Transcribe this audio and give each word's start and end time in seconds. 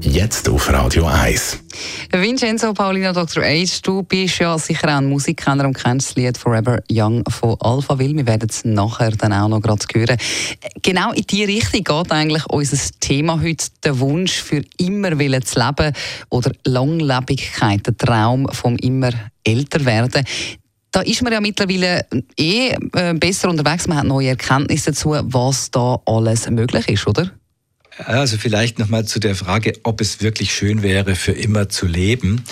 Jetzt 0.00 0.48
auf 0.48 0.70
Radio 0.72 1.06
1. 1.06 1.58
Vincenzo 2.12 2.72
Paulino, 2.72 3.12
Dr. 3.12 3.42
Age, 3.42 3.80
du 3.82 4.02
bist 4.02 4.38
ja 4.38 4.58
sicher 4.58 4.88
auch 4.88 4.98
ein 4.98 5.08
Musikkenner 5.08 5.66
und 5.66 5.76
kennst 5.76 6.10
das 6.10 6.16
Lied 6.16 6.38
Forever 6.38 6.80
Young 6.90 7.24
von 7.28 7.56
Alpha 7.60 7.98
Will. 7.98 8.16
Wir 8.16 8.26
werden 8.26 8.48
es 8.48 8.64
nachher 8.64 9.10
dann 9.12 9.32
auch 9.32 9.48
noch 9.48 9.60
gerade 9.60 9.84
hören. 9.92 10.16
Genau 10.82 11.12
in 11.12 11.22
diese 11.22 11.48
Richtung 11.48 11.84
geht 11.84 12.12
eigentlich 12.12 12.44
unser 12.46 12.78
Thema 13.00 13.40
heute, 13.40 13.66
der 13.84 13.98
Wunsch 13.98 14.34
für 14.34 14.62
immer 14.78 15.10
zu 15.10 15.58
leben 15.58 15.92
oder 16.30 16.52
Langlebigkeit, 16.64 17.86
der 17.86 17.96
Traum 17.96 18.48
vom 18.52 18.76
immer 18.76 19.10
älter 19.44 19.84
werden. 19.84 20.24
Da 20.92 21.00
ist 21.02 21.22
man 21.22 21.32
ja 21.32 21.40
mittlerweile 21.40 22.06
eh 22.38 22.70
äh, 22.70 23.14
besser 23.14 23.50
unterwegs. 23.50 23.86
Man 23.86 23.98
hat 23.98 24.06
neue 24.06 24.28
Erkenntnisse 24.28 24.92
dazu, 24.92 25.10
was 25.10 25.70
da 25.70 26.00
alles 26.06 26.48
möglich 26.48 26.88
ist, 26.88 27.06
oder? 27.06 27.30
Also 27.98 28.36
vielleicht 28.36 28.78
nochmal 28.78 29.06
zu 29.06 29.18
der 29.18 29.34
Frage, 29.34 29.72
ob 29.82 30.00
es 30.00 30.20
wirklich 30.20 30.54
schön 30.54 30.82
wäre, 30.82 31.14
für 31.14 31.32
immer 31.32 31.70
zu 31.70 31.86
leben. 31.86 32.44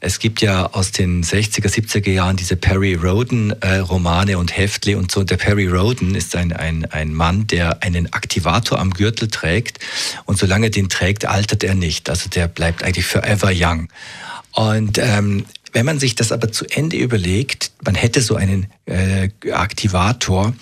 Es 0.00 0.18
gibt 0.18 0.40
ja 0.40 0.66
aus 0.66 0.92
den 0.92 1.24
60er, 1.24 1.68
70er 1.68 2.10
Jahren 2.10 2.36
diese 2.36 2.56
Perry 2.56 2.94
Roden-Romane 2.94 4.32
äh, 4.32 4.36
und 4.36 4.56
Heftle 4.56 4.96
und 4.98 5.10
so. 5.10 5.24
Der 5.24 5.36
Perry 5.36 5.66
Roden 5.66 6.14
ist 6.14 6.36
ein, 6.36 6.52
ein, 6.52 6.84
ein 6.86 7.14
Mann, 7.14 7.46
der 7.48 7.82
einen 7.82 8.12
Aktivator 8.12 8.78
am 8.78 8.90
Gürtel 8.90 9.28
trägt 9.28 9.80
und 10.24 10.38
solange 10.38 10.70
den 10.70 10.88
trägt, 10.88 11.24
altert 11.24 11.64
er 11.64 11.74
nicht. 11.74 12.08
Also 12.08 12.28
der 12.28 12.46
bleibt 12.46 12.84
eigentlich 12.84 13.06
forever 13.06 13.50
young. 13.52 13.88
Und 14.52 14.98
ähm, 14.98 15.46
wenn 15.72 15.86
man 15.86 15.98
sich 15.98 16.14
das 16.14 16.30
aber 16.32 16.52
zu 16.52 16.64
Ende 16.66 16.96
überlegt, 16.96 17.72
man 17.84 17.94
hätte 17.94 18.20
so 18.20 18.36
einen 18.36 18.66
äh, 18.86 19.30
Aktivator, 19.50 20.52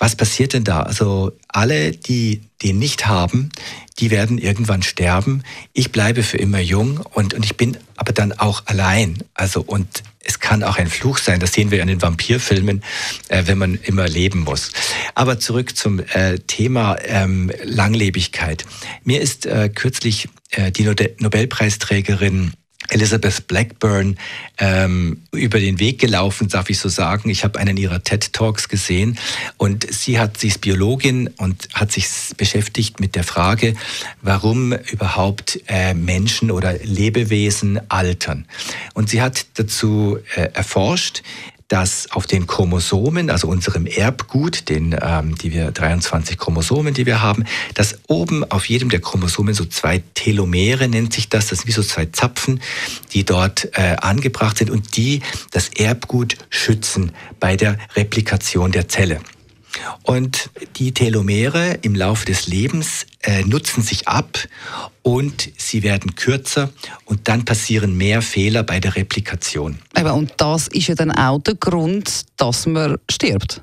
was 0.00 0.16
passiert 0.16 0.54
denn 0.54 0.64
da? 0.64 0.82
Also 0.82 1.32
alle, 1.46 1.92
die 1.92 2.40
den 2.62 2.78
nicht 2.78 3.06
haben, 3.06 3.50
die 3.98 4.10
werden 4.10 4.38
irgendwann 4.38 4.82
sterben. 4.82 5.42
Ich 5.74 5.92
bleibe 5.92 6.22
für 6.22 6.38
immer 6.38 6.58
jung 6.58 6.98
und, 7.12 7.34
und 7.34 7.44
ich 7.44 7.56
bin 7.56 7.76
aber 7.96 8.12
dann 8.12 8.32
auch 8.32 8.62
allein. 8.66 9.22
Also 9.34 9.60
und 9.60 10.02
es 10.24 10.40
kann 10.40 10.62
auch 10.62 10.78
ein 10.78 10.88
Fluch 10.88 11.18
sein, 11.18 11.38
das 11.38 11.52
sehen 11.52 11.70
wir 11.70 11.82
in 11.82 11.88
den 11.88 12.00
Vampirfilmen, 12.00 12.82
äh, 13.28 13.42
wenn 13.46 13.58
man 13.58 13.74
immer 13.74 14.08
leben 14.08 14.40
muss. 14.40 14.72
Aber 15.14 15.38
zurück 15.38 15.76
zum 15.76 16.00
äh, 16.00 16.38
Thema 16.38 16.96
ähm, 17.04 17.52
Langlebigkeit. 17.62 18.64
Mir 19.04 19.20
ist 19.20 19.44
äh, 19.44 19.68
kürzlich 19.68 20.28
äh, 20.50 20.72
die 20.72 20.84
Nobelpreisträgerin 20.84 22.52
Elizabeth 22.90 23.46
Blackburn 23.46 24.18
ähm, 24.58 25.22
über 25.32 25.58
den 25.60 25.78
Weg 25.78 25.98
gelaufen, 25.98 26.48
darf 26.48 26.70
ich 26.70 26.78
so 26.78 26.88
sagen. 26.88 27.30
Ich 27.30 27.44
habe 27.44 27.58
einen 27.58 27.76
ihrer 27.76 28.02
TED 28.02 28.32
Talks 28.32 28.68
gesehen 28.68 29.18
und 29.56 29.90
sie 29.92 30.18
hat 30.18 30.42
ist 30.42 30.60
Biologin 30.60 31.28
und 31.36 31.68
hat 31.74 31.92
sich 31.92 32.06
beschäftigt 32.36 33.00
mit 33.00 33.14
der 33.14 33.24
Frage, 33.24 33.74
warum 34.22 34.72
überhaupt 34.72 35.60
äh, 35.68 35.94
Menschen 35.94 36.50
oder 36.50 36.74
Lebewesen 36.82 37.80
altern. 37.90 38.46
Und 38.94 39.10
sie 39.10 39.22
hat 39.22 39.46
dazu 39.54 40.18
äh, 40.34 40.48
erforscht, 40.52 41.22
dass 41.70 42.10
auf 42.10 42.26
den 42.26 42.48
Chromosomen, 42.48 43.30
also 43.30 43.46
unserem 43.46 43.86
Erbgut, 43.86 44.68
den, 44.68 44.94
ähm, 45.00 45.36
die 45.36 45.52
wir 45.52 45.70
23 45.70 46.36
Chromosomen, 46.36 46.94
die 46.94 47.06
wir 47.06 47.22
haben, 47.22 47.44
dass 47.74 48.00
oben 48.08 48.42
auf 48.50 48.68
jedem 48.68 48.88
der 48.88 49.00
Chromosomen 49.00 49.54
so 49.54 49.64
zwei 49.64 50.02
Telomere 50.14 50.88
nennt 50.88 51.12
sich 51.12 51.28
das, 51.28 51.46
das 51.46 51.60
sind 51.60 51.68
wie 51.68 51.72
so 51.72 51.84
zwei 51.84 52.06
Zapfen, 52.06 52.60
die 53.12 53.24
dort 53.24 53.68
äh, 53.78 53.94
angebracht 54.00 54.58
sind 54.58 54.68
und 54.68 54.96
die 54.96 55.22
das 55.52 55.68
Erbgut 55.68 56.36
schützen 56.50 57.12
bei 57.38 57.56
der 57.56 57.78
Replikation 57.94 58.72
der 58.72 58.88
Zelle. 58.88 59.20
Und 60.02 60.50
die 60.76 60.92
Telomere 60.92 61.78
im 61.82 61.94
Laufe 61.94 62.26
des 62.26 62.46
Lebens 62.46 63.06
äh, 63.22 63.42
nutzen 63.42 63.82
sich 63.82 64.08
ab 64.08 64.38
und 65.02 65.50
sie 65.56 65.82
werden 65.82 66.14
kürzer 66.14 66.70
und 67.04 67.28
dann 67.28 67.44
passieren 67.44 67.96
mehr 67.96 68.22
Fehler 68.22 68.62
bei 68.62 68.80
der 68.80 68.96
Replikation. 68.96 69.78
Aber 69.94 70.14
und 70.14 70.32
das 70.36 70.68
ist 70.68 70.88
ja 70.88 70.94
dann 70.94 71.10
auch 71.10 71.40
der 71.40 71.54
Grund, 71.54 72.24
dass 72.36 72.66
man 72.66 72.98
stirbt. 73.10 73.62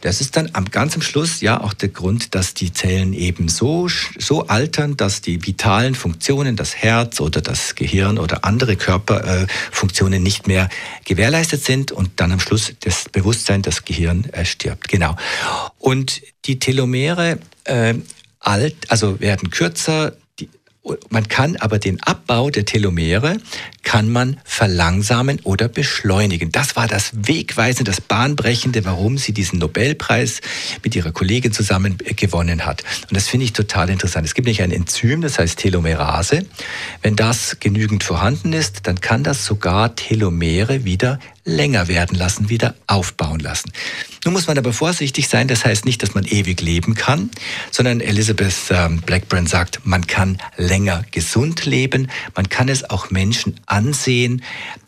Das 0.00 0.20
ist 0.20 0.36
dann 0.36 0.50
am 0.52 0.66
ganz 0.70 0.94
am 0.94 1.02
Schluss 1.02 1.40
ja 1.40 1.60
auch 1.60 1.72
der 1.72 1.88
Grund, 1.88 2.34
dass 2.34 2.54
die 2.54 2.72
Zellen 2.72 3.12
eben 3.12 3.48
so, 3.48 3.88
so 4.18 4.46
altern, 4.46 4.96
dass 4.96 5.20
die 5.20 5.44
vitalen 5.46 5.94
Funktionen, 5.94 6.56
das 6.56 6.76
Herz 6.76 7.20
oder 7.20 7.40
das 7.40 7.74
Gehirn 7.74 8.18
oder 8.18 8.44
andere 8.44 8.76
Körperfunktionen 8.76 10.20
äh, 10.20 10.22
nicht 10.22 10.46
mehr 10.46 10.68
gewährleistet 11.04 11.64
sind 11.64 11.92
und 11.92 12.10
dann 12.16 12.32
am 12.32 12.40
Schluss 12.40 12.72
das 12.80 13.08
Bewusstsein, 13.08 13.62
das 13.62 13.84
Gehirn 13.84 14.24
äh, 14.32 14.44
stirbt. 14.44 14.88
Genau. 14.88 15.16
Und 15.78 16.22
die 16.44 16.58
Telomere 16.58 17.38
äh, 17.64 17.94
alt, 18.40 18.76
also 18.88 19.20
werden 19.20 19.50
kürzer, 19.50 20.16
man 21.10 21.28
kann 21.28 21.56
aber 21.56 21.78
den 21.78 22.02
Abbau 22.02 22.50
der 22.50 22.64
Telomere 22.64 23.38
kann 23.82 24.10
man 24.10 24.38
verlangsamen 24.44 25.40
oder 25.42 25.68
beschleunigen. 25.68 26.52
Das 26.52 26.76
war 26.76 26.88
das 26.88 27.12
Wegweisende, 27.14 27.90
das 27.90 28.00
Bahnbrechende, 28.00 28.84
warum 28.84 29.18
sie 29.18 29.32
diesen 29.32 29.58
Nobelpreis 29.58 30.40
mit 30.82 30.94
ihrer 30.96 31.12
Kollegin 31.12 31.52
zusammen 31.52 31.96
gewonnen 31.98 32.66
hat. 32.66 32.82
Und 33.08 33.16
das 33.16 33.28
finde 33.28 33.44
ich 33.44 33.52
total 33.52 33.90
interessant. 33.90 34.26
Es 34.26 34.34
gibt 34.34 34.48
nicht 34.48 34.62
ein 34.62 34.72
Enzym, 34.72 35.22
das 35.22 35.38
heißt 35.38 35.58
Telomerase. 35.58 36.46
Wenn 37.02 37.16
das 37.16 37.58
genügend 37.60 38.04
vorhanden 38.04 38.52
ist, 38.52 38.86
dann 38.86 39.00
kann 39.00 39.22
das 39.22 39.44
sogar 39.44 39.94
Telomere 39.94 40.84
wieder 40.84 41.18
länger 41.46 41.88
werden 41.88 42.18
lassen, 42.18 42.50
wieder 42.50 42.74
aufbauen 42.88 43.40
lassen. 43.40 43.72
Nun 44.24 44.34
muss 44.34 44.48
man 44.48 44.58
aber 44.58 44.72
vorsichtig 44.72 45.28
sein, 45.28 45.48
das 45.48 45.64
heißt 45.64 45.84
nicht, 45.84 46.02
dass 46.02 46.14
man 46.14 46.24
ewig 46.24 46.60
leben 46.60 46.94
kann, 46.96 47.30
sondern 47.70 48.00
Elizabeth 48.00 48.54
ähm, 48.70 49.00
Blackburn 49.00 49.46
sagt, 49.46 49.80
man 49.84 50.06
kann 50.06 50.38
länger 50.56 51.04
gesund 51.12 51.64
leben, 51.64 52.10
man 52.34 52.48
kann 52.48 52.68
es 52.68 52.90
auch 52.90 53.10
Menschen 53.10 53.60
ansehen. 53.66 54.42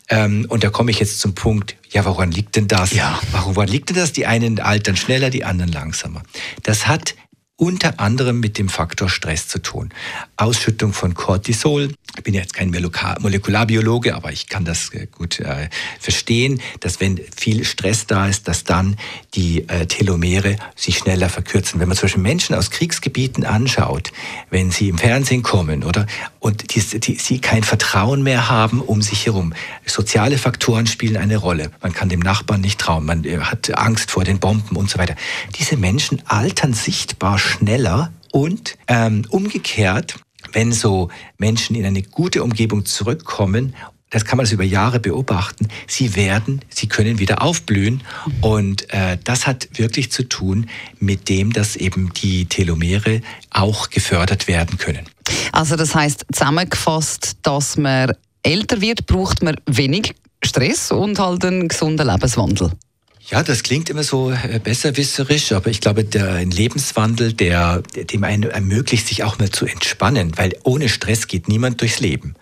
Ähm, 0.09 0.45
und 0.49 0.63
da 0.63 0.69
komme 0.69 0.91
ich 0.91 0.99
jetzt 0.99 1.21
zum 1.21 1.33
Punkt, 1.33 1.77
ja, 1.91 2.03
woran 2.03 2.31
liegt 2.31 2.55
denn 2.57 2.67
das? 2.67 2.91
Ja. 2.91 3.19
Woran 3.31 3.69
liegt 3.69 3.89
denn 3.89 3.95
das? 3.95 4.11
Die 4.11 4.25
einen 4.25 4.59
altern 4.59 4.97
schneller, 4.97 5.29
die 5.29 5.45
anderen 5.45 5.71
langsamer. 5.71 6.23
Das 6.63 6.87
hat 6.87 7.15
unter 7.59 7.99
anderem 7.99 8.39
mit 8.39 8.57
dem 8.57 8.69
Faktor 8.69 9.09
Stress 9.09 9.49
zu 9.49 9.59
tun. 9.59 9.89
Ausschüttung 10.37 10.93
von 10.93 11.13
Cortisol. 11.13 11.93
Ich 12.15 12.23
bin 12.23 12.33
jetzt 12.33 12.53
kein 12.53 12.71
Molekularbiologe, 12.71 14.15
aber 14.15 14.31
ich 14.31 14.47
kann 14.47 14.63
das 14.63 14.93
äh, 14.93 15.07
gut 15.07 15.41
äh, 15.41 15.69
verstehen, 15.99 16.61
dass 16.79 17.01
wenn 17.01 17.19
viel 17.35 17.65
Stress 17.65 18.07
da 18.07 18.27
ist, 18.27 18.47
dass 18.47 18.63
dann 18.63 18.95
die 19.35 19.67
äh, 19.67 19.85
Telomere 19.87 20.55
sich 20.75 20.97
schneller 20.99 21.27
verkürzen. 21.29 21.81
Wenn 21.81 21.89
man 21.89 21.97
zum 21.97 22.07
Beispiel 22.07 22.23
Menschen 22.23 22.55
aus 22.55 22.71
Kriegsgebieten 22.71 23.43
anschaut, 23.43 24.11
wenn 24.49 24.71
sie 24.71 24.87
im 24.87 24.97
Fernsehen 24.97 25.43
kommen 25.43 25.83
oder 25.83 26.07
und 26.39 26.73
die, 26.73 26.99
die, 26.99 27.15
sie 27.15 27.39
kein 27.39 27.63
Vertrauen 27.63 28.23
mehr 28.23 28.49
haben 28.49 28.79
um 28.79 29.01
sich 29.01 29.25
herum. 29.25 29.53
Soziale 29.85 30.37
Faktoren 30.37 30.87
spielen 30.87 31.17
eine 31.17 31.35
Rolle. 31.35 31.71
Man 31.81 31.91
kann 31.91 32.07
dem 32.07 32.21
Nachbarn 32.21 32.61
nicht 32.61 32.79
trauen, 32.79 33.05
man 33.05 33.25
hat 33.41 33.77
Angst 33.77 34.11
vor 34.11 34.23
den 34.23 34.39
Bomben 34.39 34.77
und 34.77 34.89
so 34.89 34.97
weiter. 34.97 35.15
Diese 35.59 35.75
Menschen 35.75 36.21
altern 36.25 36.73
sichtbar 36.73 37.37
schneller 37.49 38.11
und 38.31 38.77
ähm, 38.87 39.25
umgekehrt, 39.29 40.15
wenn 40.53 40.71
so 40.71 41.09
Menschen 41.37 41.75
in 41.75 41.85
eine 41.85 42.01
gute 42.01 42.43
Umgebung 42.43 42.85
zurückkommen 42.85 43.75
das 44.09 44.25
kann 44.25 44.37
man 44.37 44.45
also 44.45 44.55
über 44.55 44.63
Jahre 44.63 44.99
beobachten, 44.99 45.67
sie 45.87 46.15
werden, 46.15 46.61
sie 46.69 46.87
können 46.87 47.19
wieder 47.19 47.41
aufblühen. 47.41 48.01
Und 48.41 48.91
äh, 48.91 49.17
das 49.23 49.45
hat 49.45 49.69
wirklich 49.73 50.11
zu 50.11 50.23
tun 50.27 50.67
mit 50.99 51.29
dem, 51.29 51.53
dass 51.53 51.75
eben 51.75 52.11
die 52.13 52.45
Telomere 52.45 53.21
auch 53.51 53.89
gefördert 53.89 54.47
werden 54.47 54.77
können. 54.77 55.05
Also 55.51 55.75
das 55.75 55.93
heißt 55.93 56.25
zusammengefasst, 56.31 57.37
dass 57.43 57.77
man 57.77 58.13
älter 58.41 58.81
wird, 58.81 59.05
braucht 59.05 59.43
man 59.43 59.55
wenig 59.67 60.15
Stress 60.43 60.91
und 60.91 61.19
halt 61.19 61.45
einen 61.45 61.67
gesunden 61.67 62.07
Lebenswandel. 62.07 62.71
Ja, 63.31 63.43
das 63.43 63.61
klingt 63.61 63.91
immer 63.91 64.01
so 64.01 64.31
äh, 64.31 64.59
besserwisserisch, 64.63 65.51
aber 65.51 65.69
ich 65.69 65.81
glaube, 65.81 66.03
der 66.03 66.43
Lebenswandel, 66.45 67.33
der 67.33 67.81
dem 67.81 68.23
einen 68.23 68.49
ermöglicht, 68.49 69.07
sich 69.07 69.23
auch 69.23 69.37
mal 69.37 69.51
zu 69.51 69.67
entspannen, 69.67 70.35
weil 70.37 70.57
ohne 70.63 70.89
Stress 70.89 71.27
geht 71.27 71.47
niemand 71.47 71.79
durchs 71.81 71.99
Leben. 71.99 72.33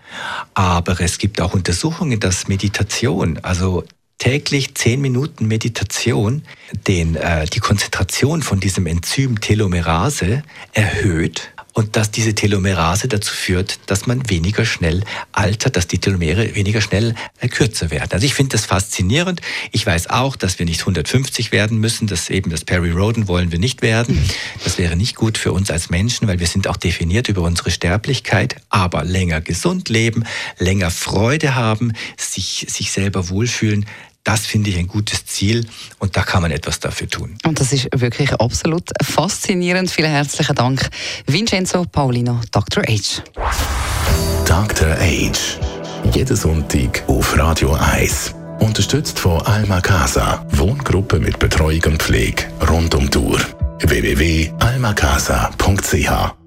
Aber 0.53 0.99
es 1.01 1.17
gibt 1.17 1.41
auch 1.41 1.53
Untersuchungen, 1.53 2.21
dass 2.21 2.47
Meditation, 2.47 3.37
also 3.41 3.83
täglich 4.17 4.75
zehn 4.75 5.01
Minuten 5.01 5.47
Meditation, 5.47 6.43
den, 6.87 7.15
äh, 7.15 7.45
die 7.47 7.59
Konzentration 7.59 8.41
von 8.41 8.61
diesem 8.61 8.87
Enzym 8.87 9.41
Telomerase 9.41 10.43
erhöht 10.71 11.51
und 11.77 11.95
dass 11.95 12.09
diese 12.09 12.33
Telomerase 12.33 13.07
dazu 13.07 13.31
führt, 13.35 13.79
dass 13.85 14.07
man 14.07 14.27
weniger 14.31 14.65
schnell 14.65 15.03
altert, 15.31 15.75
dass 15.75 15.85
die 15.85 15.99
Telomere 15.99 16.55
weniger 16.55 16.81
schnell 16.81 17.13
äh, 17.39 17.47
kürzer 17.49 17.91
werden. 17.91 18.09
Also 18.13 18.25
ich 18.25 18.33
finde 18.33 18.53
das 18.53 18.65
faszinierend. 18.65 19.41
Ich 19.71 19.85
weiß 19.85 20.09
auch, 20.09 20.35
dass 20.35 20.57
wir 20.57 20.65
nicht 20.65 20.79
150 20.79 21.51
werden 21.51 21.77
müssen, 21.77 22.07
dass 22.07 22.31
eben 22.31 22.49
das 22.49 22.65
Perry 22.65 22.89
Roden 22.89 23.27
wollen 23.27 23.51
wir 23.51 23.59
nicht 23.59 23.83
werden. 23.83 24.27
Das 24.63 24.79
wäre 24.79 24.95
nicht 24.95 25.15
gut 25.15 25.37
für 25.37 25.51
uns 25.51 25.69
als 25.69 25.91
Menschen, 25.91 26.27
weil 26.27 26.39
wir 26.39 26.47
sind 26.47 26.67
auch 26.67 26.77
definiert 26.77 27.29
über 27.29 27.43
unsere 27.43 27.69
Sterblichkeit, 27.69 28.55
aber 28.69 29.03
länger 29.03 29.39
gesund 29.39 29.87
leben, 29.87 30.23
länger 30.57 30.89
Freude 30.89 31.53
haben, 31.53 31.93
sich, 32.17 32.65
sich 32.67 32.89
selber 32.89 33.29
wohlfühlen, 33.29 33.85
das 34.27 34.45
finde 34.45 34.69
ich 34.69 34.77
ein 34.77 34.87
gutes 34.87 35.25
Ziel 35.25 35.65
und 35.99 36.17
da 36.17 36.21
kann 36.21 36.41
man 36.41 36.51
etwas 36.51 36.81
dafür 36.81 37.09
tun. 37.09 37.37
Und 37.45 37.61
das 37.61 37.71
ist 37.71 37.87
wirklich 37.95 38.33
absolut 38.33 38.89
faszinierend. 39.01 39.89
Vielen 39.89 40.11
herzlichen 40.11 40.53
Dank, 40.53 40.89
Vincenzo 41.25 41.85
Paulino, 41.89 42.41
Dr. 42.51 42.83
H. 42.83 43.23
Dr. 44.45 44.97
H. 44.99 45.31
Jeden 46.13 46.35
Sonntag 46.35 47.03
auf 47.07 47.37
Radio 47.37 47.73
1. 47.73 48.35
Unterstützt 48.59 49.17
von 49.17 49.41
Alma 49.43 49.79
Casa, 49.79 50.45
Wohngruppe 50.51 51.19
mit 51.19 51.39
Betreuung 51.39 51.83
und 51.85 52.03
Pflege 52.03 52.43
rund 52.69 52.93
um 52.95 53.09
Uhr. 53.15 53.39
www.almacasa.ch 53.79 56.46